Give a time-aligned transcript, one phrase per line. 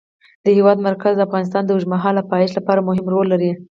[0.43, 3.51] د هېواد مرکز د افغانستان د اوږدمهاله پایښت لپاره مهم رول لري.